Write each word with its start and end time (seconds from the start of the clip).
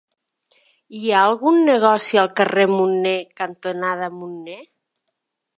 Hi 0.99 1.11
ha 1.11 1.19
algun 1.25 1.59
negoci 1.67 2.21
al 2.21 2.31
carrer 2.41 2.67
Munné 2.73 3.15
cantonada 3.43 4.13
Munné? 4.19 4.61